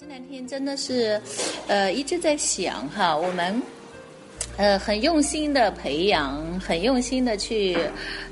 [0.00, 1.20] 这两天真的是，
[1.66, 3.60] 呃，一直在想哈，我们，
[4.56, 7.76] 呃，很用心的培养，很用心的去，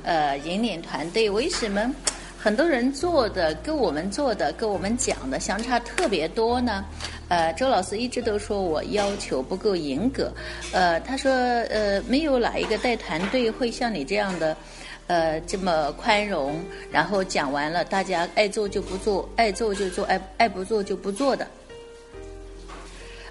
[0.05, 1.29] 呃，引领团队。
[1.29, 1.93] 为什么
[2.39, 6.85] 很多人做的跟我们做的、跟我们讲的相差特别多呢？
[7.29, 10.33] 呃，周老师一直都说我要求不够严格，
[10.73, 14.57] 呃，他说，呃，没有哪一个带团队会像你这样的。
[15.09, 16.61] 呃，这么宽容，
[16.91, 21.47] 然后讲完了，大家爱做就不做，爱做就做，爱爱不做就不做的。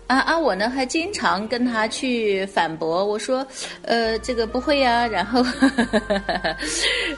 [0.07, 0.37] 啊啊！
[0.37, 3.45] 我呢还经常跟他去反驳，我说，
[3.81, 5.07] 呃，这个不会呀。
[5.07, 5.43] 然后，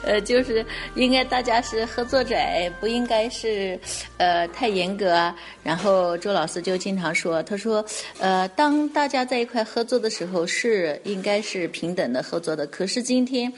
[0.02, 0.64] 呃， 就是
[0.94, 2.34] 应该大家是合作者，
[2.80, 3.78] 不应该是
[4.16, 5.36] 呃太严格啊。
[5.62, 7.84] 然后周老师就经常说，他说，
[8.20, 12.66] 呃，当大家在一块合作的时候，是应该是平等的合作的。
[12.68, 13.52] 可是今天，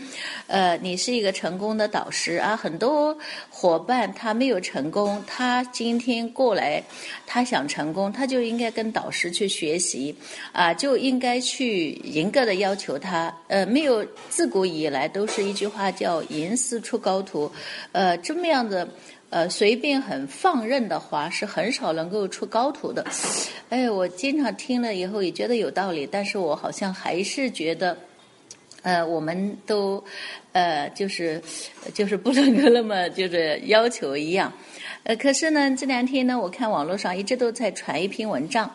[0.49, 3.17] 呃，你是一个成功的导师啊，很多
[3.49, 6.83] 伙伴他没有成功，他今天过来，
[7.29, 9.20] 他想成功，他就应该跟导师。
[9.29, 10.15] 去学习，
[10.53, 13.37] 啊，就应该去严格的要求他。
[13.49, 17.51] 呃，没有自古以来都是一句话叫“严师出高徒”，
[17.91, 18.89] 呃，这么样的
[19.31, 23.05] 呃随便很放任的话是很少能够出高徒的。
[23.69, 27.99] 哎，我经常听了以后也觉得有道理，但是我好像还是觉得，
[28.83, 30.03] 呃，我们都
[30.53, 31.43] 呃就是
[31.95, 34.53] 就是不能够那么就是要求一样。
[35.05, 38.71] 呃，可是呢，这两天呢，我看网络上一直都在传一篇文章。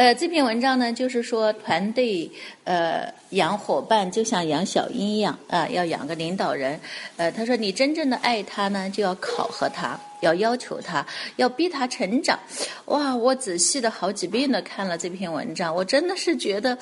[0.00, 2.30] 呃，这篇文章呢，就是说团队
[2.64, 6.80] 呃养伙伴就像养小鹰一样啊，要养个领导人。
[7.18, 11.06] 呃，他说你真正的爱他呢，就要考核他，要要求他，
[11.36, 12.38] 要逼他成长。
[12.86, 16.78] 哇，我仔细的好几遍的看了这篇文章，我真的是觉得，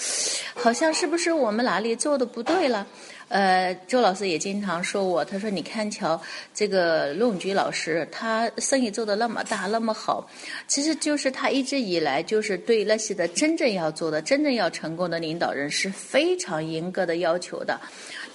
[0.55, 2.87] 好像是不是我们哪里做的不对了？
[3.29, 6.19] 呃，周老师也经常说我，他说：“你看瞧
[6.55, 10.27] 这个陆永菊老师，他生意做得那么大，那么好，
[10.67, 17.79] 其实就是他一直以来就是对那些的真正要做的、真正要成功的领导人是非常严格的要求的。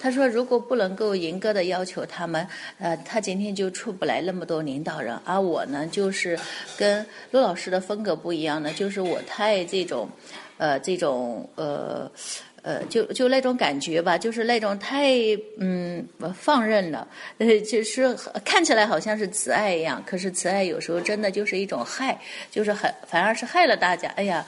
[0.00, 2.46] 他说，如果不能够严格的要求他们，
[2.78, 5.18] 呃，他今天就出不来那么多领导人。
[5.24, 6.38] 而我呢，就是
[6.78, 10.08] 跟陆老师的风格不一样呢，就是我太这种，
[10.56, 12.08] 呃，这种呃。”
[12.64, 15.12] 呃，就就那种感觉吧，就是那种太
[15.58, 16.04] 嗯
[16.34, 17.06] 放任了，
[17.38, 22.18] 呃，就是看起来好像是慈爱一样，可是慈爱有时候真的就是一种害，
[22.50, 24.08] 就是很反而是害了大家。
[24.16, 24.44] 哎呀。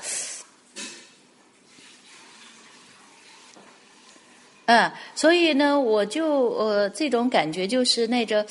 [4.67, 8.45] 嗯，所以呢，我就呃，这种感觉就是那个，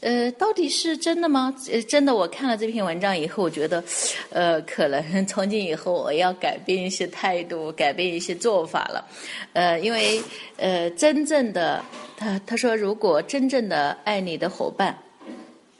[0.00, 1.54] 呃，到底是真的吗？
[1.72, 3.82] 呃，真的，我看了这篇文章以后，我觉得，
[4.28, 9.06] 呃，可能从今以后我要改变一些态度，改变一些做法了，
[9.54, 10.20] 呃，因为
[10.58, 11.82] 呃，真正的
[12.14, 14.94] 他他说，如果真正的爱你的伙伴，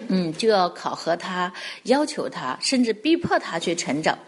[0.08, 1.52] 嗯，就要考核他，
[1.82, 4.18] 要求他，甚至逼迫他去成长，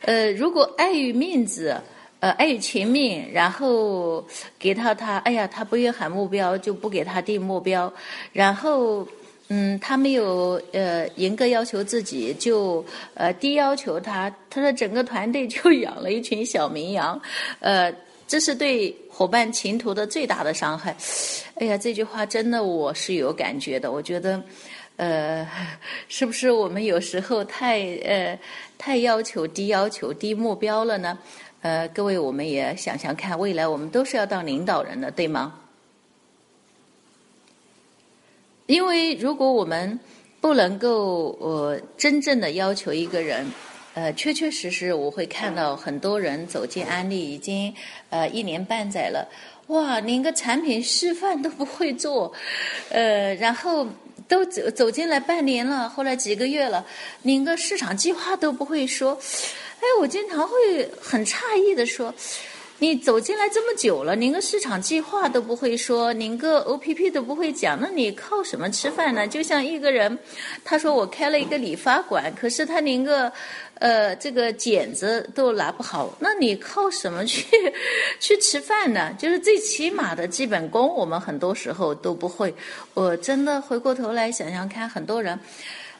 [0.00, 1.80] 呃，如果碍于面子。
[2.20, 4.24] 呃，爱于情面，然后
[4.58, 7.92] 给他他，哎呀，他不愿喊目标，就不给他定目标，
[8.32, 9.06] 然后，
[9.48, 12.84] 嗯，他没有呃严格要求自己，就
[13.14, 17.20] 呃低要求他，他的整个团队就养了一群小绵羊，
[17.60, 17.94] 呃，
[18.26, 20.96] 这是对伙伴前途的最大的伤害。
[21.54, 24.42] 哎呀，这句话真的我是有感觉的，我觉得，
[24.98, 25.48] 呃，
[26.08, 28.36] 是不是我们有时候太呃
[28.76, 31.16] 太要求低要求低目标了呢？
[31.62, 35.54] 呃，各位，我们也想想看，未来我们都是要当领导人的，对吗？
[38.66, 39.98] 因为如果我们
[40.40, 43.46] 不能够呃真正的要求一个人，
[43.94, 47.72] 呃，确确实实，我会看到很多人走进安利已经
[48.10, 49.28] 呃一年半载了，
[49.68, 52.32] 哇，连个产品示范都不会做，
[52.90, 53.86] 呃，然后
[54.28, 56.84] 都走走进来半年了，后来几个月了，
[57.22, 59.18] 连个市场计划都不会说。
[59.80, 62.12] 哎，我经常会很诧异的说，
[62.80, 69.26] 你走进来这么久了，连个市场计划都不会说，连个 O P P 都不会讲，那你靠什么吃饭呢？
[69.26, 70.18] 就像一个人，
[70.64, 73.32] 他说我开了一个理发馆，可是他连个
[73.78, 77.46] 呃这个剪子都拿不好，那你靠什么去
[78.20, 79.14] 去吃饭呢？
[79.18, 82.52] 就是最起码的基本功，我们很多时候都不会。
[82.94, 85.38] 我真的回过头来想想看，很多人。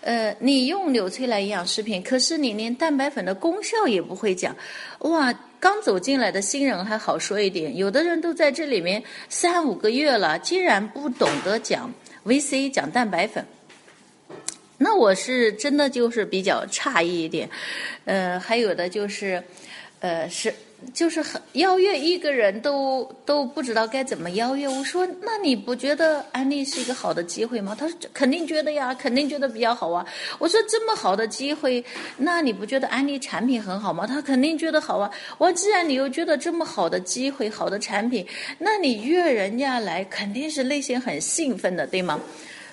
[0.00, 4.54] 呃，你用纽崔莱营养食品，可是你连蛋白粉的功效也不会讲，
[5.00, 5.34] 哇！
[5.60, 11.92] 刚走进来的新人还好说一点，有的人都在这里面三五个月了，竟然不懂得讲
[12.24, 13.44] VC 讲蛋白粉，
[14.78, 17.50] 那我是真的就是比较诧异一点。
[18.04, 19.42] 呃，还有的就是，
[20.00, 20.54] 呃，是
[20.94, 24.68] 就是很邀约一个人都都不知道该怎么邀约。
[24.68, 27.76] 我说，那你不觉得安利是一个好的机会吗？
[27.76, 30.06] 他说肯定觉得呀，肯定觉得比较好啊。
[30.38, 31.84] 我说这么好的机会，
[32.16, 34.06] 那你不觉得安利产品很好吗？
[34.06, 35.10] 他肯定觉得好啊。
[35.36, 38.24] 我既然你又觉得这么好的机会、好的产品，
[38.58, 42.20] 那你约人家来肯定是内心很兴奋的，对吗？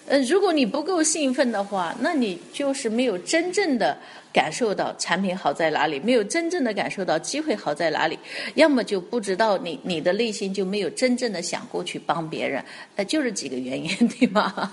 [0.07, 3.97] 呃，如果你不够兴奋的话，那你就是没有真正的
[4.31, 8.17] 感受到产品好在哪里，没有真正的感受到机会好在哪里，
[8.53, 12.63] 要么就不知道你你的内心就没有真正的想过去帮别人，
[12.95, 14.71] 呃，就是几个原因， 对吗？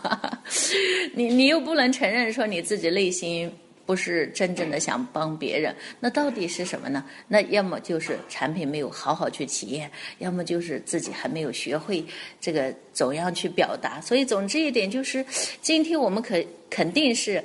[1.15, 3.51] 你你又不能承认说你自己内心。
[3.85, 7.05] 不是真正的想帮别人，那到底是什么呢？
[7.29, 12.05] 那要么就是产品没有好好去体验，要么就是自己还没有学会
[12.41, 14.01] 这个怎样去表达。
[14.01, 15.25] 所以总之一点就是，
[15.61, 17.43] 今天我们可肯定是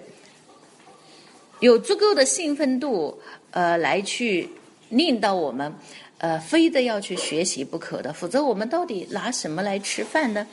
[1.59, 3.19] 有足够的兴奋度，
[3.51, 4.47] 呃，来去
[4.89, 5.73] 令到我们。
[6.19, 10.45] 呃，非得要去学习不可的，否则我们到底拿什么来吃饭呢？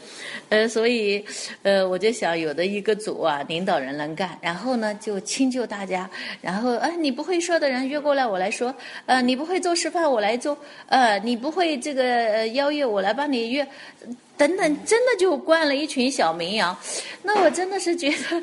[0.51, 1.25] 呃， 所以，
[1.63, 6.09] 呃，我就想有的一个组啊，领导人能干，然后呢就迁就大家，
[6.41, 8.75] 然后呃，你不会说的人约过来我来说，
[9.07, 10.57] 呃，你不会做示范我来做，
[10.87, 13.67] 呃，你不会这个邀约我来帮你约，
[14.37, 16.77] 等等，真的就惯了一群小绵羊，
[17.23, 18.43] 那我真的是觉得。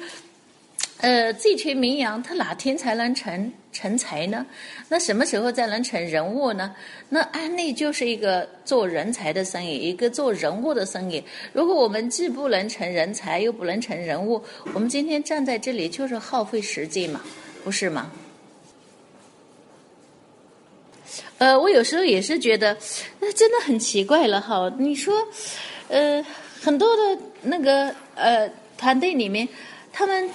[1.04, 4.46] 呃，这群绵羊，它哪天才能成成才呢？
[4.90, 6.76] 那什么时候才能成人物呢？
[7.10, 11.24] 那安利就是一个做人才的生意，一个做人物的生意。
[11.54, 17.22] 如果我们既不能成人才，又不能成人物，我们今天站在这里就是耗费时间嘛，
[17.64, 18.12] 不是吗？
[21.38, 22.78] 呃，我有时候也是觉得，
[23.20, 24.72] 那真的很奇怪了哈。
[24.78, 25.16] 你说，
[25.88, 26.22] 呃，
[26.62, 29.48] 很多的那个呃团队里面，
[29.94, 30.30] 他们。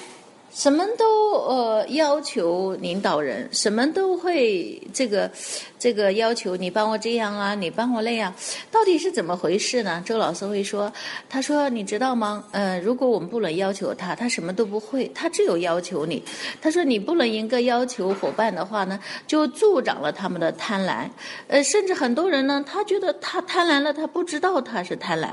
[0.57, 5.31] 什么都呃要求领导人，什么都会这个
[5.79, 8.33] 这个要求你帮我这样啊，你帮我那样，
[8.71, 10.03] 到底是怎么回事呢？
[10.07, 10.91] 周老师会说，
[11.29, 12.43] 他说你知道吗？
[12.53, 16.23] 嗯，如果我们不能要求他，他什么都不会，他只有要求你。
[16.63, 21.07] 他说你不能严格要求伙伴的话呢，就助长了他们的贪婪。
[21.49, 25.31] 呃，甚至很多人呢，他觉得他贪婪了，他不知道他是贪婪，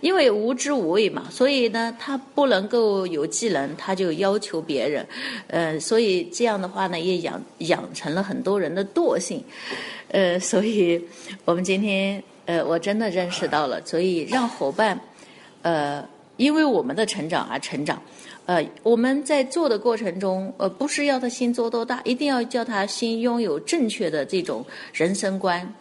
[0.00, 4.62] 因为无知无畏嘛，所以呢，他不能够有技能，他就要求。
[4.64, 5.04] 别人，
[5.48, 9.42] 呃，所以这样的话呢，也养养成了很多人的惰性，
[10.08, 11.02] 呃，所以
[11.44, 15.00] 我们今天，呃，我真的认识到了，所以让伙伴，
[15.62, 16.06] 呃，
[16.36, 18.02] 因为我们的成长而成长，
[18.46, 25.74] 呃，我们在做的过程中，呃，不是要他心做多大，一定要叫他心拥有正确的这种人生观，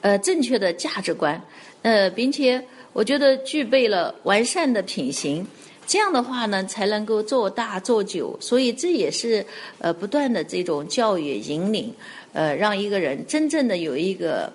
[0.00, 1.40] 呃，正确的价值观，
[1.82, 2.62] 呃，并且
[2.92, 5.46] 我觉得具备了完善的品行。
[5.86, 9.42] 这样的话呢，才能够做大做久，所以这也是
[9.78, 11.90] 呃不断的这种教育引领，
[12.38, 14.52] 呃，让一个人真正的有一个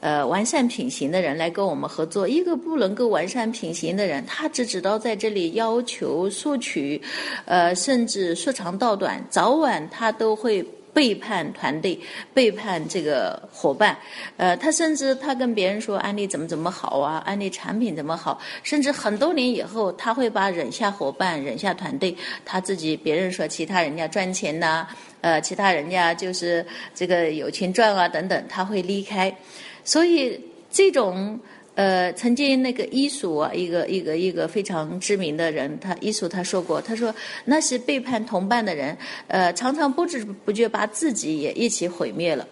[0.00, 2.26] 呃完善品行的人来跟我们合作。
[2.26, 6.98] 一个不能够完善品行的人，他只知道在这里要求索取，
[7.44, 10.64] 呃，甚至说长道短，早晚他都会。
[10.96, 12.00] 背叛团队，
[12.32, 13.94] 背叛这个伙伴，
[14.38, 22.16] 呃，他甚至他跟别人说安利怎么怎么好啊，安利产品怎么好，甚至很多年以后，他会把忍下伙伴，忍下团队，
[22.46, 24.88] 他自己别人说其他人家赚钱呐，
[25.20, 26.64] 呃，其他人家就是
[26.94, 29.36] 这个有钱赚啊等等，他会离开，
[29.84, 30.40] 所以
[30.70, 31.38] 这种。
[31.76, 37.14] 呃，曾经那个伊索啊，一个一个一个非常知名的人，他伊索他说过，他说
[37.44, 38.96] 那些背叛同伴的人，
[39.28, 42.48] 呃，常常不知不觉把自己也一起毁灭了。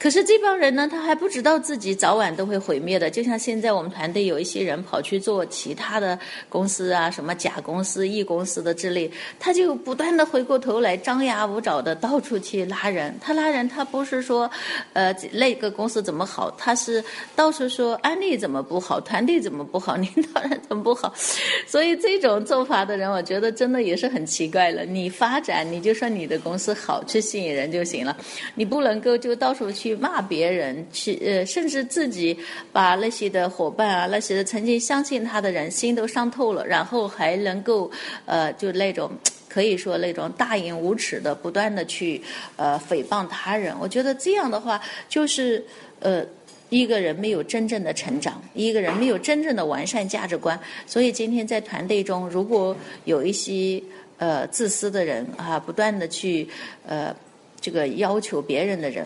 [0.00, 3.10] 可是这帮人呢，他还不知道自己早晚都会毁灭的。
[3.10, 13.14] 就像现在我们团队有一些人跑去做其他的公司啊，什么甲公司、乙公司的之类，他就不断的回过头来张牙舞爪的到处去拉人。
[13.20, 14.50] 他拉人，他不是说，
[14.94, 17.04] 呃，那个公司怎么好，他是
[17.36, 21.12] 到处说安利怎么不好，团队怎么不好，领导人怎么不好。
[21.66, 24.86] 所以这种做法的人，我觉得真的也是很奇怪了。
[24.86, 28.16] 你发展，你就说你的公司好，去吸引人就行了，
[28.54, 29.89] 你不能够就到处去。
[29.90, 32.38] 去骂别人，去呃，甚至自己
[32.72, 37.90] 把那些的伙伴啊，那些曾经相信他的人心都伤透了，然后还能够
[38.24, 39.10] 呃，就那种
[39.48, 42.22] 可以说那种大言无耻的，不断的去
[42.54, 43.74] 呃诽谤他人。
[43.80, 45.64] 我觉得这样的话，就是
[45.98, 46.24] 呃
[46.68, 50.56] 一个人没有真正的成长，一个人没有真正的完善价值观。
[50.86, 53.82] 所以今天在团队中，如果有一些
[54.18, 56.48] 呃自私的人啊，不断的去
[56.86, 57.12] 呃
[57.60, 59.04] 这个要求别人的人。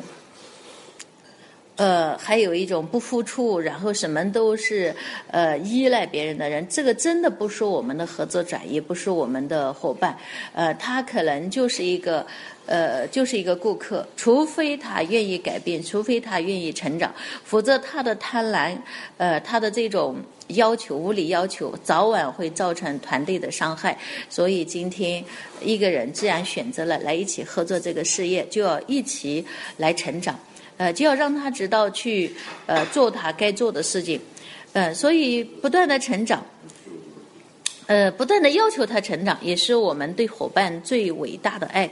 [1.77, 4.95] 呃，还有一种不付出，然后什么都是
[5.33, 10.17] 呃依赖别人的人，这个真的不是我们的合作转移不是我们的伙伴，
[10.53, 12.25] 呃，他可能就是一个
[12.67, 17.13] 呃就是一个顾客，除非他愿意改变，除非他愿意成长，
[17.43, 18.77] 否则他的贪婪，
[19.17, 20.15] 呃，他的这种
[20.49, 23.99] 要求无理要求，早晚会造成团队的伤害。
[24.31, 25.25] 所以今天
[25.61, 29.45] 一个人既然选择了来一起合作这个事业，就要一起
[29.77, 30.39] 来成长。
[30.77, 32.33] 呃，就要让他知道去
[32.67, 34.21] 呃做他该做的事情，
[34.73, 36.45] 呃，所以不断的成长，
[37.87, 41.89] 呃，不断的要求他成长，也是我们对伙伴最伟大的爱。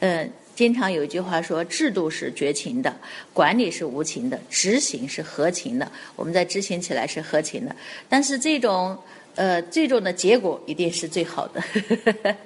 [0.00, 2.94] 呃，经常有一句话说，制度是绝情的，
[3.32, 5.90] 管理是无情的，执行是合情的。
[6.16, 7.74] 我们在执行起来是合情的，
[8.08, 8.96] 但是这种
[9.34, 11.62] 呃最终的结果一定是最好的。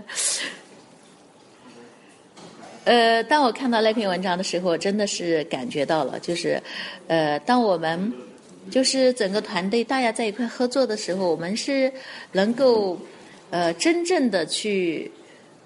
[2.86, 6.62] 呃，当我看到那篇文章的时候，真的是感觉到了，就是，
[7.08, 8.12] 呃，当我们
[8.70, 11.92] 就是整个团队大家在一块合作的时候，我们是
[12.30, 12.96] 能够
[13.50, 15.10] 呃真正的去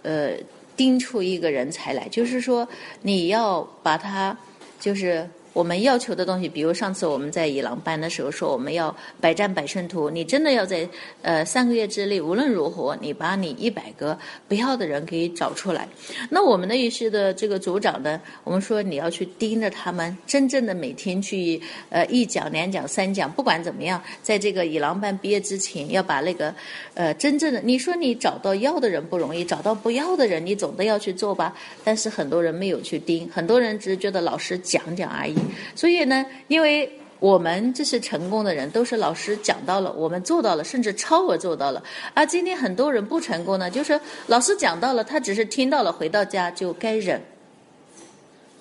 [0.02, 0.30] 呃
[0.78, 2.66] 盯出一个人才来，就是说
[3.02, 4.34] 你要把他
[4.80, 5.28] 就是。
[5.52, 10.08] 我们要求的东西，比如上次我们在野狼班的时候说，我们要百战百胜图。
[10.08, 10.88] 你真的要在
[11.22, 14.16] 呃三个月之内，无论如何，你把你一百个
[14.46, 15.88] 不要的人给找出来。
[16.30, 26.54] 那我们的一些的这个组长呢，我们说你要去盯着他们，真正的每天去呃一讲、两讲、三讲，不管怎么样，在这个野狼班毕业之前，要把那个
[26.94, 31.56] 呃真正的，你说你找到要的人不容易，找到不要的人，你总得要去做吧。
[31.82, 35.39] 但是很多人没有去盯，很多人只是觉得老师讲讲而已。
[35.74, 41.82] 所以呢，因为我们这是成功的人，都是老师讲到了，我们做到了，甚至超额做到了。
[42.14, 47.20] 而今天很多人不成功呢，就是老师讲到了，他只是听到了，回到家就该忍，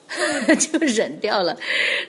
[0.59, 1.57] 就忍掉了。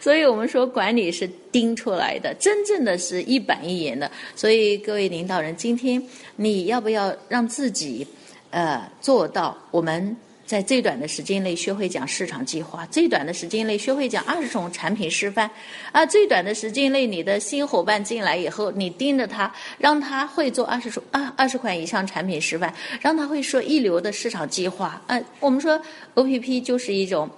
[0.00, 4.10] 所以我们说，管理是盯出来的，真正的是一板一眼的。
[4.34, 6.02] 所以各位领导人，今天
[6.34, 8.04] 你要不要让自己
[8.50, 10.16] 呃做到我们？
[10.50, 15.48] 在最短的时间内学会讲市场计划，最短的时间内学会讲二十种产品示范，
[15.92, 25.00] 啊，最短的时间内你的新伙伴进来以后，你盯着他，让他会做二十种啊二十款以上产品示范，让他会说一流的市场计划。
[25.06, 25.80] 啊，我们说
[26.14, 27.30] O P P 就是一种。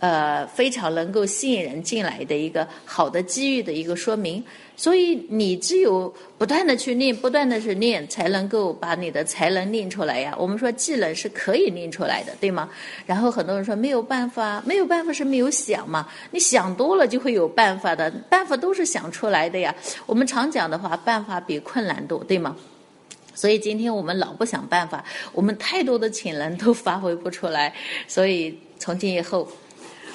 [0.00, 4.44] 呃，非常能够吸引人进来的一个好的机遇的一个说明，
[4.76, 10.34] 所以你只有不断的去练，不断的去练，才能够把你的才能练出来呀。
[10.38, 12.68] 我们说技能是可以练出来的，对吗？
[13.06, 16.06] 然后很多人说没有办法，没有办法是没有想嘛。
[16.32, 19.74] 你想多了就会有办法的，办法都是想出来的呀。
[20.04, 22.54] 我们常讲的话，办法比困难多，对吗？
[23.34, 27.72] 所以今天我们老不想办法，我们太多的潜能都发挥不出来。
[28.06, 29.48] 所以从今以后。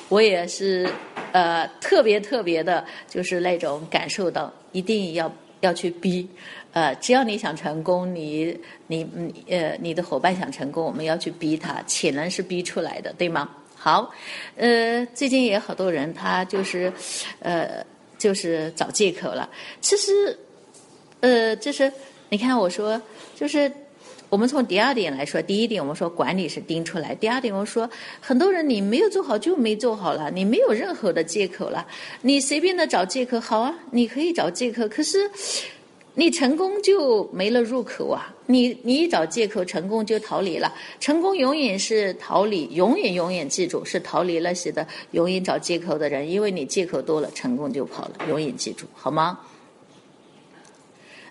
[0.10, 0.89] 我也是，
[1.32, 6.28] 呃，特别特别的，就是那种感受到，一定要要去逼，
[6.74, 9.08] 呃，只要你想成功，你你
[9.48, 13.50] 呃，你的伙伴想成功，我们要去逼他，潜能是逼出来的，对吗？
[13.75, 14.12] 好，
[14.58, 16.92] 呃，最近也好多人，他就是，
[17.39, 17.86] 呃，
[18.18, 19.48] 就是找借口了。
[19.80, 20.38] 其实，
[21.20, 21.92] 呃，就是
[22.30, 23.00] 你看，我说
[23.36, 23.72] 就是。
[24.30, 27.90] 我们从第二点来说，第一点我们说管理是盯出来，第二点我们说
[28.22, 31.86] 很多人你没有做好就没做好了，你没有任何的借口了，
[32.22, 35.30] 你随便的找借口好啊，你可以找借口，可是
[36.14, 49.40] 你成功就没了入口啊，你你一找借口成功就逃离了，成功永远是逃离，永远永远记住是逃离那些的永远找借口的人，因为你借口多了，成功就跑了，永远记住好吗？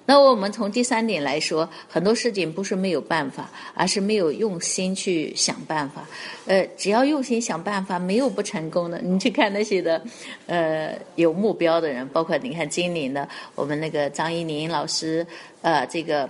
[0.09, 6.03] 那我们从第三点来说，很多事情不是没有办法，而是没有用心去想办法。
[6.47, 8.99] 呃，只要用心想办法，没有不成功的。
[9.01, 10.03] 你去看那些的，
[10.47, 15.27] 呃，有目标的人，包括你看今年的我们那个张一宁老师，
[15.61, 16.27] 呃，这个。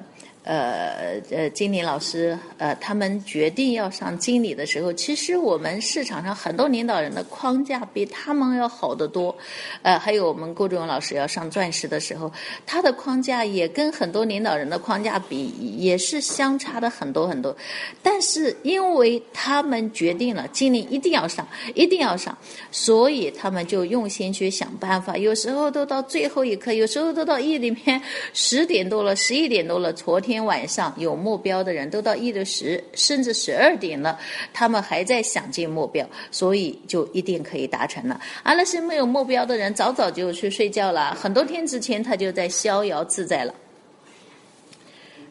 [0.49, 9.37] 呃呃，经理老师，呃，他们决定要上经理的时候，其实我们市场上很多领导人的框架比他们要好得多。
[9.83, 12.33] 呃，还有我们郭志勇老师要上钻石的时候，
[12.64, 17.55] 他的框架也跟很多领导人的框架比，也是相差的很多很多。
[18.02, 22.35] 但是因为他们决定了经理一定要上，一定要上，
[22.71, 25.14] 所以他们就用心去想办法。
[25.19, 28.00] 有时候都到最后一刻，有时候都到夜里面
[28.33, 30.38] 十点多了、十一点多了，昨天。
[30.45, 34.18] 晚上有目标的人都到一的十甚至十二点了，
[34.52, 38.21] 他们还在想尽目标，所以就一定可以达成了。
[38.42, 43.54] 而那些没有目标的人，早早就去睡觉了，很多天之前他就在逍遥自在了。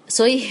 [0.08, 0.44] 所以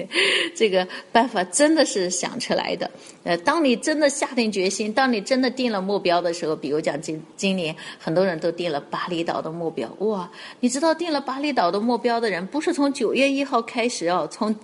[0.56, 2.90] 这个办法真的是想出来的。
[3.24, 10.30] 呃，当你真的下定决心，当你真的定了目标的时候，比如讲今今年很多人都定了巴厘岛的目标，哇！
[10.60, 14.54] 你知道定了巴厘岛的目标的人，不是从九月一号开始哦，从。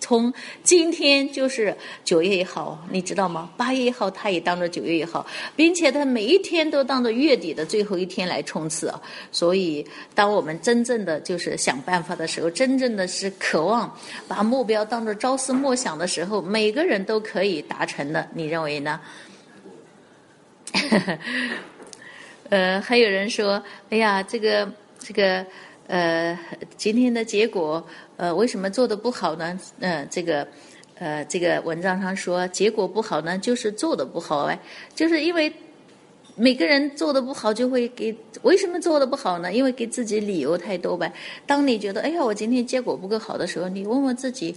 [0.00, 3.50] 从今天就是九月一号，你知道吗？
[3.56, 5.26] 八月一号他也当着九月一号，
[5.56, 8.92] 并且他每一天都当着月底的最后一天来冲刺！
[9.32, 13.92] 所以，当我们真正的就是想办法的时候，真正的是渴望
[14.26, 18.28] 把目标当做朝思暮想的时候，每个人都可以达成的。
[18.32, 19.00] 你认为呢？
[22.50, 25.44] 呃，还有人说：“哎呀，这个这个
[25.88, 26.38] 呃，
[26.76, 27.84] 今天的结果。”
[28.18, 29.56] 呃，为什么做的不好呢？
[29.78, 30.44] 嗯，这个，
[30.98, 34.58] 呃，这个文章上说结果不好呢，就是做的不好哎，
[34.92, 35.52] 就是因为
[36.34, 39.52] 每个人做的不好，就会给为什么做的不好呢？
[39.52, 41.12] 因为给自己理由太多呗。
[41.46, 44.52] 当你觉得哎呀，我今天结果不够好的时候，你问问自己，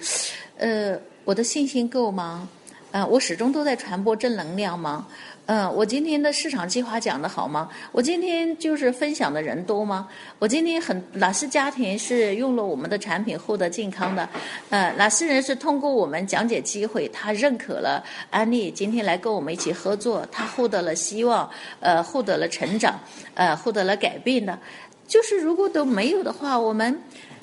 [0.57, 2.49] 呃，我的信心够吗？
[2.91, 5.07] 啊，我始终都在传播正能量吗？
[5.53, 7.67] 嗯，我今天的市场计划讲的好吗？
[7.91, 10.07] 我今天就是分享的人多吗？
[10.39, 14.29] 我今天很哪些家庭是用了我们的产品获得健康的？
[14.69, 21.49] 呃，哪些人是通过我们讲解机会，他认可了安利，今天来跟我们一起合作，他获得了希望，
[21.81, 22.97] 呃，获得了成长，
[23.33, 24.57] 呃，获得了改变的。
[25.05, 26.97] 就是如果都没有的话，我们。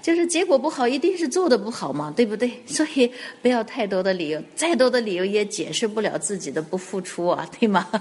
[0.08, 2.50] 就是结果不好，一定是做的不好嘛，对不对？
[2.66, 3.12] 所以
[3.42, 7.86] 不要太多的理由，再多的理由也解释不了自己的不付出啊， 对吗？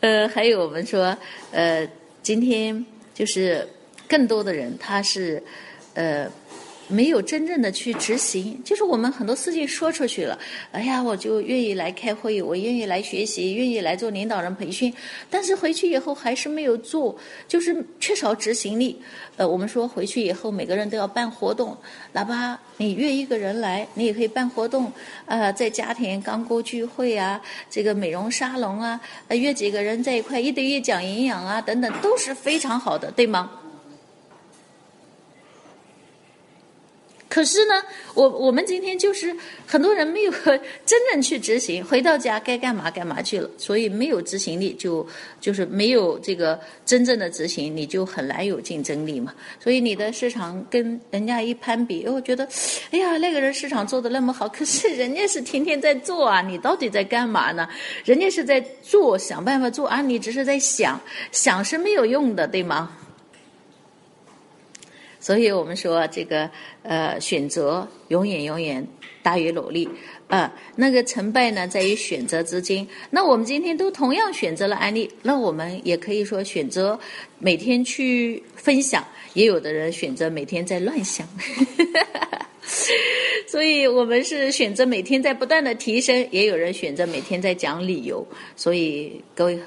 [0.00, 1.16] 呃，还有我们说，
[1.52, 1.88] 呃，
[2.22, 3.66] 今天就是
[4.06, 5.42] 更多的人，他是
[5.94, 6.30] 呃。
[6.90, 10.38] 没有真正的去执行，就是我们很多事情说出去了，
[10.72, 14.92] 哎呀，我就愿意来开会，我愿意来学习，愿意来做领导人培训，
[15.30, 17.16] 但是回去以后还是没有做，
[17.46, 19.00] 就是缺少执行力。
[19.36, 21.76] 呃，我们说回去以后每个人都要办活动，
[22.12, 24.92] 哪怕你约一个人来，你也可以办活动。
[25.26, 33.50] 呃，在家庭刚过聚会啊，这个美容沙龙啊，约几个人在一块一对一讲营养啊，等等，都是非常好的，对吗？
[37.30, 37.74] 可是呢，
[38.14, 39.34] 我我们今天就是
[39.64, 40.32] 很多人没有
[40.84, 45.06] 真正去执行，回到家该干嘛干嘛去了，所以没有执行力，就
[45.40, 49.32] 就是没有这个真正的执行，你就很难有竞争力嘛。
[49.62, 52.46] 所以你的市场跟人家一攀比，我觉得，
[52.90, 57.68] 哎呀，那个人市场做的那么好，可是人家是天天在做啊，你到底在干嘛呢？
[58.04, 62.90] 人家是在做，想办法做啊，你只是在想，想是没有用的，对吗？
[65.20, 66.50] 所以我们说，这个
[66.82, 68.84] 呃，选择永远永远
[69.22, 69.86] 大于努力
[70.28, 70.50] 啊。
[70.76, 72.86] 那个成败呢，在于选择之间。
[73.10, 76.98] 那我们今天都同样选择了安利，那我们也可以说选择
[77.38, 79.04] 每天去分享，
[79.34, 81.28] 也有的人选择每天在乱想。
[83.46, 88.26] 所以我们是选择每天在不断的提升，也有人选择每天在讲理由。
[88.56, 89.60] 所以各位。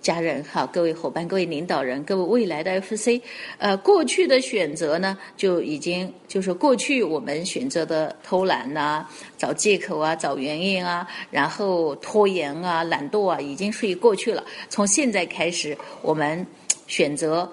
[0.00, 3.20] 家人好，各位伙伴，各位领导人，各位未来的 FC，
[3.58, 9.04] 呃，过去的选择呢，就已经就是过去我们选择的偷懒呐，
[9.36, 14.44] 找借口啊，找原因啊，然后拖延啊，懒惰啊，已经属于过去了。
[14.68, 16.46] 从现在开始，我们
[16.86, 17.52] 选择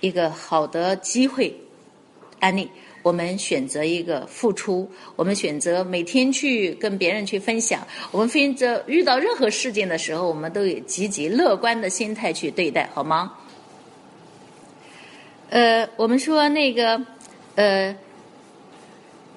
[0.00, 1.54] 一个好的机会
[2.38, 2.70] 案例。
[3.02, 13.32] 我们选择一个付出，我们选择每天去跟别人去分享，我们选择遇到任何事件的时候，我们都以积极乐观的心态去对待，好吗？
[15.48, 17.00] 呃，我们说那个，
[17.54, 17.96] 呃，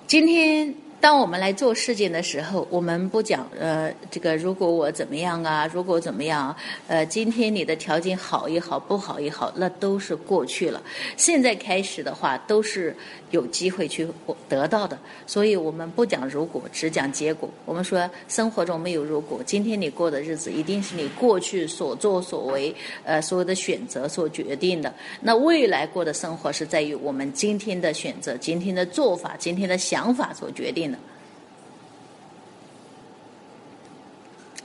[0.07, 0.82] 今天。
[1.03, 6.55] 当我们来做事情的时候，我们不讲呃，这个如果我怎么样啊，如果怎么样，
[6.87, 10.81] 呃，今天你的条件好也好，不好也好，那都是过去了。
[11.17, 12.95] 现在开始的话，都是
[13.31, 14.07] 有机会去
[14.47, 14.97] 得到的。
[15.27, 17.49] 所以我们不讲如果，只讲结果。
[17.65, 24.93] 我们说生活中没有如果，今天你过的日子一定是你过去所作所为，呃，所有的选择所决定的。
[25.19, 30.92] 那未来过的生活是在于我们今天的选择、今天的做法、今天的想法所决定的。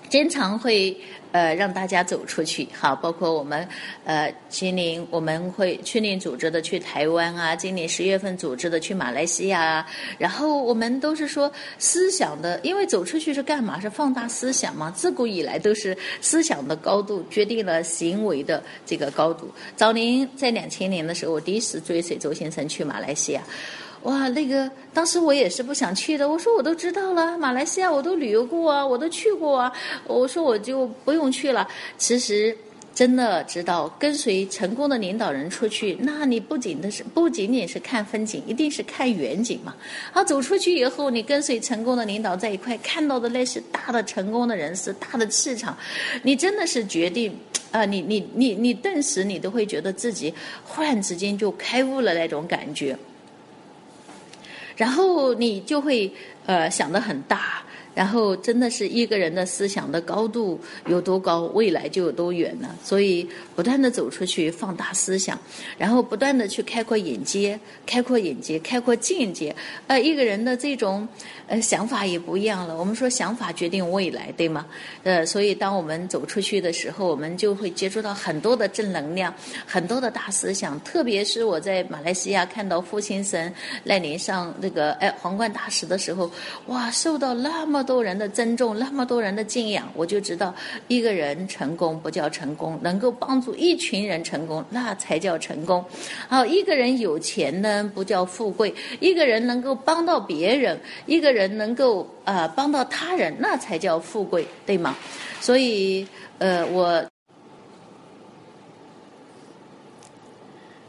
[0.08, 0.96] 经常会
[1.32, 3.66] 呃让大家走出去，好，包括我们
[4.04, 9.86] 呃今年我们会去年组织的去台湾啊，今年十月份组织的去马来西亚啊，
[10.18, 13.78] 然后我们都是说思想的，因为走出去是干嘛？
[13.78, 14.90] 是放大思想嘛？
[14.90, 19.50] 自古以来都是思想的高度决定了行为的这个高度。
[19.76, 23.42] 早年在两千年的时候，我第一次追随周先生去马来西亚。
[24.02, 26.28] 哇，那个当时我也是不想去的。
[26.28, 29.72] 我说我都知道了，马来西亚我都旅游过啊，我都去过啊。
[30.06, 31.66] 我说我就不用去了。
[31.96, 32.56] 其实
[32.94, 39.74] 真的知道跟随成功的领导人出去，那你不仅的是不仅仅是看风景，一定是看远景嘛。
[40.12, 45.76] 好，走出去以后，你跟随成功的领导在一块，看到的那些大的成功的人士，大的气场，
[46.22, 47.36] 你真的是决定
[47.70, 50.32] 啊，你你你你顿时你都会觉得自己
[50.64, 52.98] 忽然之间就开悟了那种感觉，
[54.78, 56.10] 然后你就会
[56.46, 57.62] 呃想的很大。
[57.98, 60.56] 然后，真的是一个人的思想的高度
[60.86, 62.68] 有多高，未来就有多远呢？
[62.80, 65.36] 所以，不断的走出去，放大思想，
[65.76, 69.52] 然后不断的去开阔眼界，开阔眼界，开阔见解。
[69.88, 71.08] 呃，一个人的这种
[71.48, 72.78] 呃想法也不一样了。
[72.78, 74.64] 我们说，想法决定未来，对吗？
[75.02, 79.34] 呃，所以当我们走出去的时候，我们就会接触到很多的正能量，
[79.66, 80.78] 很多的大思想。
[80.84, 86.30] 特别是我在马来西亚看到父亲神来临上那个哎皇冠大使的时候，
[86.68, 87.84] 哇，受到那么。
[87.88, 90.54] 多人的尊重，那么多人的敬仰，我就知道，
[90.88, 95.82] 一个人成功不叫成功，能够帮助一群人成功，那才叫成功。
[96.28, 98.70] 好，一个人有钱呢，不叫富贵；
[99.00, 104.94] 一个人能够帮到别人，一个人能够啊帮到他人，那才叫富贵，对吗？
[105.40, 107.02] 所以，呃，我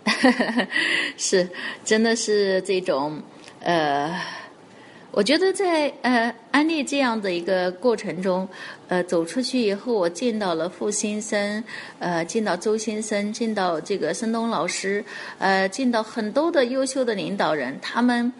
[1.16, 1.48] 是
[1.86, 3.22] 真的是这种
[3.62, 4.20] 呃。
[5.12, 8.48] 我觉得在呃安利这样的一个过程中，
[8.88, 11.64] 呃走出去以后，我见到了傅先生，
[11.98, 15.04] 呃见到周先生，见到这个申东老师，
[15.40, 18.32] 呃见到很多的优秀的领导人，他们，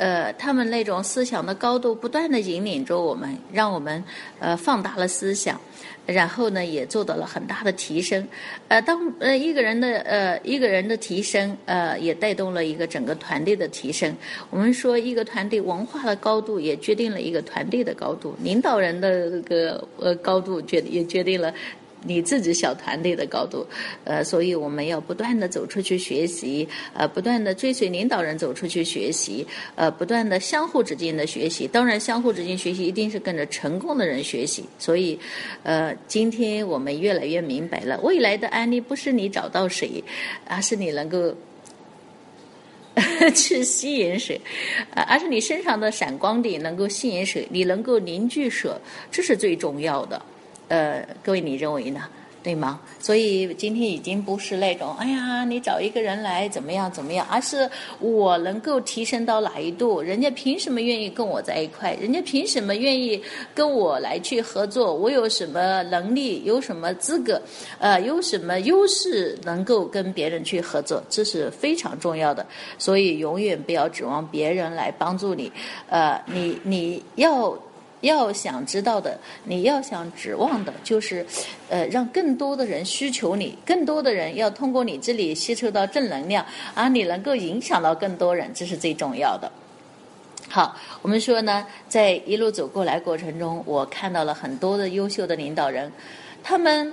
[0.00, 4.02] 呃他们那种思想的高度不断的引领着我们，让我们
[4.40, 5.60] 呃放大了思想。
[6.06, 8.26] 然后呢，也做到了很大的提升。
[8.66, 14.12] 呃，当呃一个人的呃一个人的提升，呃，也带动了一个整个团队的提升。
[14.48, 21.54] 我们说，一个团队文化的高度，也决定了一个团队的高度；领导人的这个呃高度，决也决定了。
[22.04, 23.66] 你自己小团队的高度，
[24.04, 31.66] 呃，所以我们要不断的走出去学习，呃，不断的追随领导人走出去学习，呃，不断的相互之间的学习。
[31.68, 34.64] 当然，相互之间学习一定是跟着成功的人学习。
[34.78, 35.18] 所以，
[35.62, 40.02] 呃，今天我们越来越明白了，未来的案例不是你找到谁，
[40.46, 41.34] 而是你能够
[43.34, 44.40] 去吸引谁，
[44.94, 48.70] 而是你身上的闪光点能够吸引谁，你能够凝聚谁，
[49.10, 50.20] 这是最重要的。
[50.70, 52.00] 呃，各位，你认为呢？
[52.42, 52.80] 对吗？
[52.98, 61.92] 所以今天已经不是那种，哎呀，你找一个人来怎么样怎么样，而是我能够提升到哪一度，人家凭什么愿意跟我在一块？
[62.00, 63.22] 人家凭什么愿意
[63.54, 64.94] 跟我来去合作？
[64.94, 66.42] 我有什么能力？
[66.46, 67.38] 有什么资格？
[67.78, 71.02] 呃，有什么优势能够跟别人去合作？
[71.10, 72.46] 这是非常重要的。
[72.78, 75.52] 所以永远不要指望别人来帮助你，
[75.90, 77.54] 呃，你你要。
[78.00, 81.24] 要想知道的，你要想指望的，就是，
[81.68, 89.50] 呃，让更多的人需求你，更多的人要通过你这里吸收到正能量，而你能够影响到更多人，这是最重要的。
[90.48, 95.92] 好，我们说呢，在一路走过来过程中，我看到了很多的优秀的领导人，
[96.42, 96.92] 他们。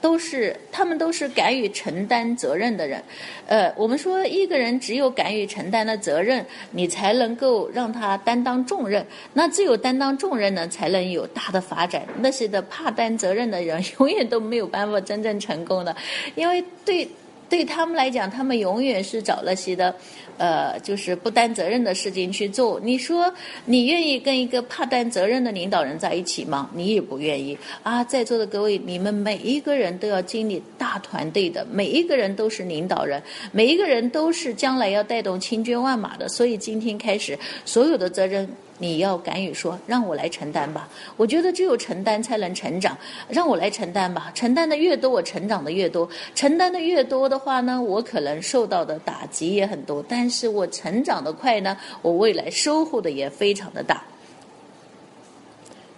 [0.00, 3.02] 都是他们都是敢于承担责任的人，
[3.46, 9.04] 呃，我们说一个人只有敢于承担了责任，你才能够让他担当重任。
[9.32, 12.06] 那只有担当重任呢，才能有大的发展。
[12.20, 15.94] 那些的怕担责任的人， 永远都没有办法真正成功的，
[16.36, 17.08] 因为对
[17.48, 19.94] 对他们来讲，他们永远是找那些的。
[20.38, 22.80] 呃，就是不担责任的事情去做。
[22.82, 23.30] 你说
[23.66, 26.70] 你愿意跟一个怕担责任的领导人在一起吗？
[26.72, 28.02] 你也不愿意啊！
[28.04, 33.22] 在座的各位，你们每一个人都要经历大团队的，每一个人都是领导人，
[33.52, 36.28] 每一个人都是将来要带动千军万马的。
[36.28, 38.48] 所以今天开始，所有的责任。
[38.78, 40.88] 你要敢于说，让我来承担吧。
[41.16, 42.96] 我觉得只有承担才能成长，
[43.28, 44.30] 让我来承担吧。
[44.34, 46.08] 承担的越多，我成长的越多。
[46.34, 54.02] 承担的越多的话呢，我可能受到的打击也很多，但是我成长的快呢，我未来收获的也非常的大。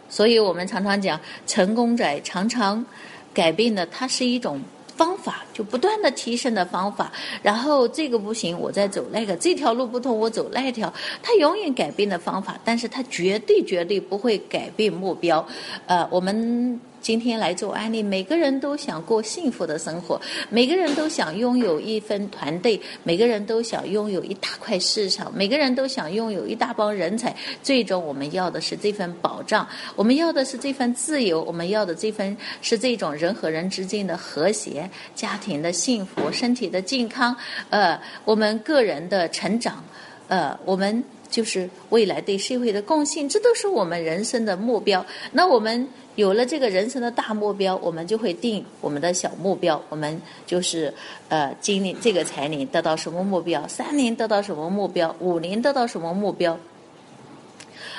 [0.08, 2.84] 所以我们常常讲，成功者常常
[3.32, 4.60] 改变的，它是一种。
[5.00, 7.10] 方法就不断的提升的方法，
[7.42, 10.92] 然后这个不行，我再走那个；这条路不通，我走那条。
[11.22, 15.46] 他永远改变的方法，但是他绝对绝对不会改变目标。
[15.86, 16.78] 呃，我们。
[17.00, 27.34] 今天来做安利，每个人都想过幸福的生活，每个人都想拥有一份团队，每个人都想拥有一大块市场，每个人都想拥有一大帮人才。
[27.62, 37.34] 最终，我们要的是这份保障，我们要的是这份自由，我们要的这份是这种人和人之间的和谐、家庭的幸福、身体的健康，
[37.70, 39.82] 呃，我们个人的成长，
[40.28, 41.02] 呃，我们。
[41.30, 45.04] 就是未来对社会的贡献，这都是我们人生的目标。
[45.32, 49.82] 那我们有了这个人生的大目标，我们就会定我们的小目标。
[49.88, 50.92] 我们就是
[51.28, 53.66] 呃，今年这个财年得到什么目标？
[53.68, 55.14] 三年得到什么目标？
[55.20, 56.58] 五年得到什么目标？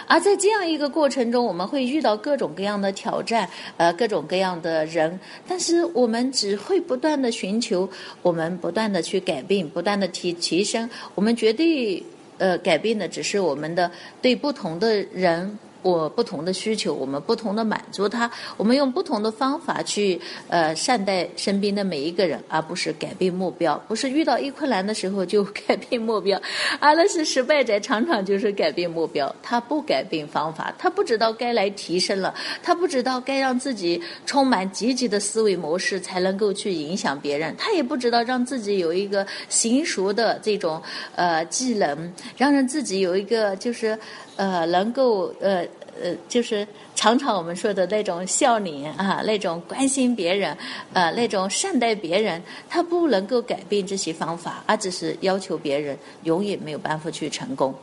[0.08, 5.18] 而在这样一个过程中，我们会遇到各种各样的挑战，呃，各种各样的人，
[5.48, 7.90] 但是我们只会不断的寻求，
[8.22, 12.04] 我们不断的去改变，不断的提提升，我们绝对
[12.42, 15.58] 呃改变的只是我们的对不同的人。
[15.82, 26.42] 我不同的需求，我们不同的满足他，我们用不同的方法去呃善待身边的每一个人，而不是改变目标，不是遇到一困难的时候就 改变目标，
[26.80, 40.82] 而那是失败者常常就是改变目标，他不改变方法，他不知道该来提升了，他不知道该让自己充满积极的思维模式才能够去影响别人，他也不知道让自己有一个娴熟的这种
[41.16, 43.98] 呃技能，让人自己有一个就是
[44.36, 45.66] 呃能够呃。
[46.02, 46.66] 呃，就是
[46.96, 50.58] 常常我们说的那种笑脸啊，那种关心别人，
[50.94, 57.76] 呃，那种善待别人，他不能够改变这些方法，而只是要求别人，永远没有办法去成功。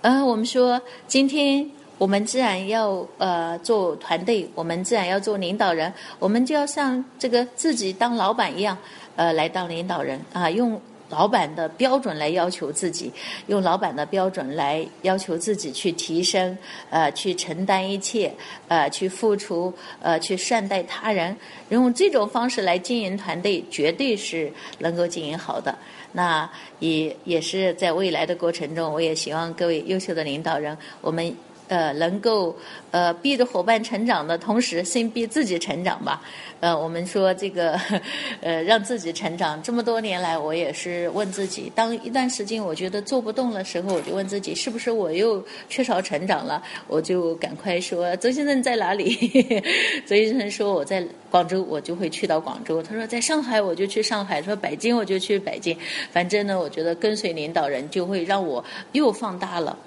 [0.00, 8.76] 嗯，我们说今天我们自然要呃做团队，我们自然要做领导人，我们就要像这个自己当老板一样，
[9.16, 10.80] 呃，来当领导人啊，用。
[11.10, 13.12] 老板的标准来要求自己，
[13.48, 16.56] 用老板的标准来要求自己去提升，
[16.88, 18.32] 呃，去承担一切，
[18.68, 21.36] 呃，去付出，呃，去善待他人，
[21.68, 25.76] 用这种方式来经营团队，绝对是能够经营好的。
[26.12, 31.34] 那也也是在未来的过程中，我也希望各位优秀的领导人，我们。
[31.70, 32.54] 呃，能够
[32.90, 36.20] 呃逼着伙伴成长的同时，先逼自己成长吧。
[36.58, 37.80] 呃，我们说这个
[38.42, 46.60] 呃让自己成长，这么多年来，我也是问自己，当一段时间我觉得做不动的时候，我就问自己，是不是我又缺少成长了？
[46.88, 49.14] 我就赶快说，周先生在哪里？
[50.04, 52.82] 周先生说我在广州，我就会去到广州。
[52.82, 54.42] 他说在上海，我就去上海。
[54.42, 55.76] 说北京，我就去北京。
[56.10, 59.78] 反正呢，我觉得跟随领导人就会让我又放大了。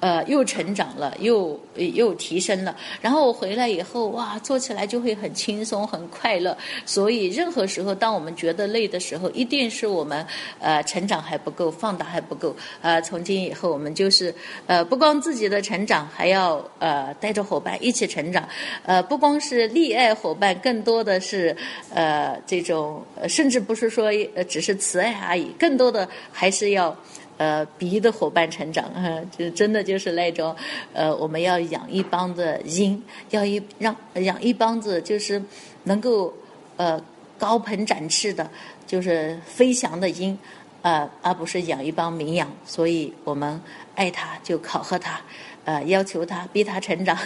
[0.00, 2.76] 呃，又成长了，又又提升了。
[3.00, 6.56] 然后我回来以后，哇，做起来就会很轻松、很快乐。
[6.84, 10.24] 所以，任何时候，当我们觉得累的时候，一定是我们
[10.60, 12.54] 呃成长还不够，放大还不够。
[12.82, 14.34] 呃，从今以后，我们就是
[14.66, 18.46] 呃不光自己的成长，还要呃带着伙伴一起成长。
[18.84, 21.56] 呃，不光是溺爱伙伴，更多的是
[21.94, 26.94] 呃这种，甚至不是说呃只是慈爱而已，更多的还是要。
[27.38, 30.56] 呃，逼的伙伴成长，哈就真的就是那种，
[30.94, 35.42] 呃，我们要养一帮子鹰，要一让养一帮子就是
[35.84, 36.32] 能够
[36.78, 36.98] 呃
[37.36, 38.50] 高鹏展翅的，
[38.86, 40.38] 就是飞翔的鹰，
[40.80, 42.50] 呃，而不是养一帮绵羊。
[42.64, 43.60] 所以我们
[43.94, 45.20] 爱他，就考核他，
[45.66, 47.18] 呃，要求他，逼他成长。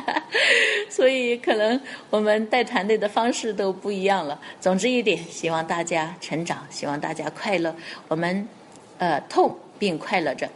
[0.88, 1.78] 所以可能
[2.08, 4.40] 我们带团队的方式都不一样了。
[4.62, 7.76] 总之一点，希望大家成长，希望大家快乐。
[8.08, 8.48] 我们。
[9.00, 10.46] 呃，痛并快乐着，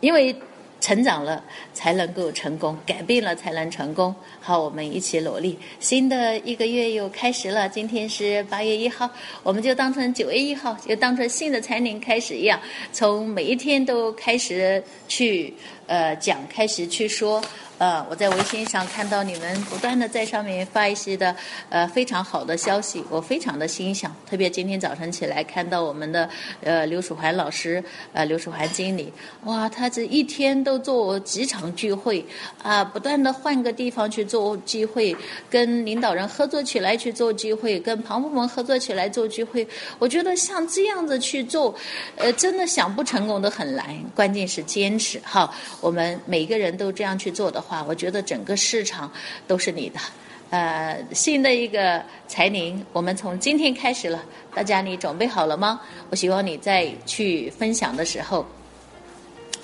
[0.00, 0.34] 因为
[0.80, 4.12] 成长了才能够成功，改变了才能成功。
[4.40, 5.58] 好，我们一起努力。
[5.78, 9.08] 新的一个月又开始了，今天是八月一号，
[9.42, 12.58] 我们就当成九月一号，就当成新的财年开始一样，
[12.92, 15.54] 从每一天都开始去
[15.86, 17.42] 呃讲，开始去说。
[17.78, 21.34] 呃，我在微信上看到你们不断的在上面发一些的
[21.68, 24.14] 呃非常好的消息，我非常的欣赏。
[24.24, 26.30] 特别今天早晨起来看到我们的
[26.62, 29.12] 呃刘楚环老师，呃刘楚环经理，
[29.46, 32.24] 哇，他这一天都做几场聚会
[32.62, 35.16] 啊，不断的换个地方去做聚会，
[35.50, 39.66] 跟领导人合作起来去做聚会，跟旁部门合作起来做聚会。
[39.98, 41.74] 我觉得像这样子去做，
[42.16, 45.20] 呃，真的想不成功的很难，关键是坚持。
[45.24, 47.84] 好，我们每个人都这样去做的话。
[47.86, 49.12] 我觉得整个市场
[49.46, 50.00] 都是你的。
[50.48, 54.22] 呃，新的一个财年，我们从今天开始了，
[54.54, 55.80] 大家你准备好了吗？
[56.10, 58.44] 我希望你在去分享的时候，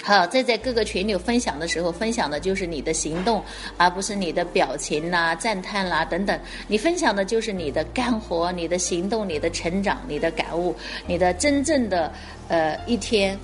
[0.03, 3.45] 好，在在各个群里分享的时候，分享的就是你的行动，
[3.77, 6.41] 而不是你的表情啦、赞叹啦等等。
[6.67, 10.75] 你分享的就是你的干活、你的行动、你的成长、你的感悟、
[11.07, 12.11] 你的真正的
[12.49, 13.39] 呃一天。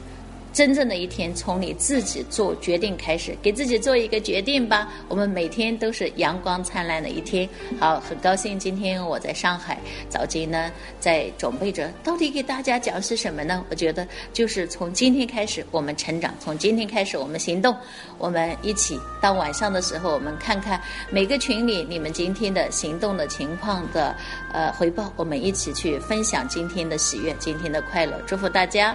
[0.54, 4.88] 真正的一天从你自己做决定开始，给自己做一个决定吧。
[5.08, 7.46] 我们每天都是阳光灿烂的一天。
[7.80, 9.76] 好，很高兴今天我在上海，
[10.08, 13.64] 早间呢在准备着，到底给大家讲些什么呢？
[13.68, 17.76] 我觉得就是从今天开始我们成长，从今天开始我们行动，
[18.16, 24.14] 我们一起到晚上的时候，我们看看每个群里你们今天的行动的情况的
[24.52, 28.94] 呃回报，我们一起去分享今天的喜悦，今天的快乐，祝福大家。